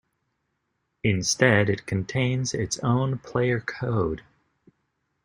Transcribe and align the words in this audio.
Instead 1.03 1.69
it 1.69 1.85
contains 1.85 2.55
its 2.55 2.79
own 2.79 3.19
player 3.19 3.59
code. 3.59 4.23